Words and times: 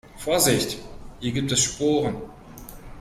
Vorsicht, 0.17 0.79
hier 1.19 1.31
gibt 1.31 1.51
es 1.51 1.61
Sporen. 1.63 2.15